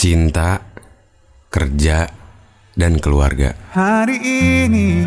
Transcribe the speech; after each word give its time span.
Cinta, 0.00 0.64
kerja, 1.52 2.08
dan 2.72 2.96
keluarga. 2.96 3.52
Hari 3.76 4.16
ini 4.64 5.04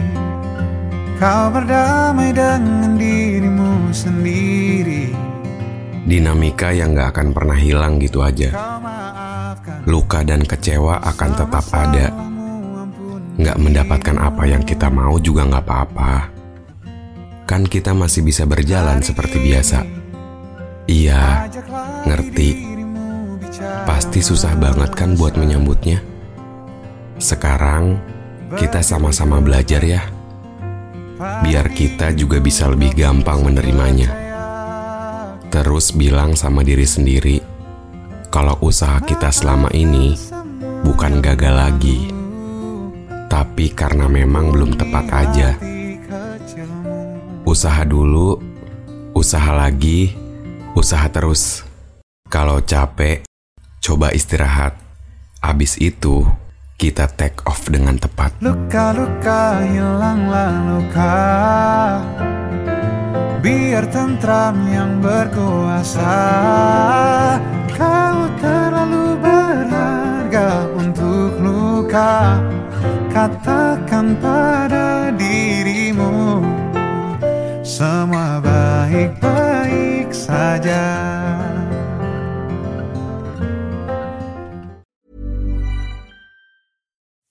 kau 1.18 1.50
berdamai 1.50 2.30
dengan 2.30 2.94
dirimu 2.94 3.90
sendiri. 3.90 5.10
Dinamika 6.06 6.78
yang 6.78 6.94
gak 6.94 7.10
akan 7.10 7.34
pernah 7.34 7.58
hilang 7.58 7.98
gitu 7.98 8.22
aja. 8.22 8.54
Luka 9.90 10.22
dan 10.22 10.46
kecewa 10.46 11.02
akan 11.02 11.32
tetap 11.42 11.66
ada. 11.74 12.14
Gak 13.42 13.58
mendapatkan 13.58 14.18
apa 14.22 14.46
yang 14.46 14.62
kita 14.62 14.94
mau 14.94 15.18
juga 15.18 15.50
gak 15.50 15.66
apa-apa. 15.66 16.14
Kan 17.50 17.66
kita 17.66 17.98
masih 17.98 18.22
bisa 18.22 18.46
berjalan 18.46 19.02
seperti 19.02 19.42
biasa. 19.42 19.90
Iya, 20.86 21.50
ngerti. 22.06 22.50
Pasti 23.62 24.20
susah 24.26 24.58
banget 24.58 24.92
kan 24.98 25.14
buat 25.14 25.38
menyambutnya. 25.38 26.02
Sekarang 27.22 28.02
kita 28.58 28.82
sama-sama 28.82 29.38
belajar 29.38 29.82
ya. 29.86 30.02
Biar 31.46 31.70
kita 31.72 32.12
juga 32.18 32.42
bisa 32.42 32.68
lebih 32.68 32.98
gampang 32.98 33.46
menerimanya. 33.46 34.10
Terus 35.54 35.94
bilang 35.94 36.34
sama 36.34 36.66
diri 36.66 36.84
sendiri, 36.84 37.38
kalau 38.34 38.58
usaha 38.66 38.98
kita 39.06 39.30
selama 39.30 39.70
ini 39.78 40.18
bukan 40.82 41.22
gagal 41.22 41.54
lagi, 41.54 42.10
tapi 43.30 43.70
karena 43.70 44.10
memang 44.10 44.50
belum 44.50 44.74
tepat 44.74 45.06
aja. 45.14 45.50
Usaha 47.46 47.86
dulu, 47.86 48.42
usaha 49.14 49.54
lagi, 49.54 50.18
usaha 50.74 51.06
terus. 51.14 51.62
Kalau 52.34 52.58
capek, 52.66 53.22
coba 53.84 54.16
istirahat. 54.16 54.80
Abis 55.44 55.76
itu, 55.84 56.24
kita 56.80 57.12
take 57.20 57.44
off 57.44 57.68
dengan 57.68 58.00
tepat. 58.00 58.32
Luka-luka 58.40 59.60
hilanglah 59.68 60.56
luka 60.72 61.16
Biar 63.44 63.84
tentram 63.92 64.56
yang 64.72 65.04
berkuasa 65.04 66.16
Kau 67.76 68.32
terlalu 68.40 69.20
berharga 69.20 70.72
untuk 70.80 71.44
luka 71.44 72.40
Katakan 73.12 74.16
pada 74.24 75.12
dirimu 75.12 76.40
Semua 77.68 78.40
baik-baik 78.40 80.16
saja 80.16 80.88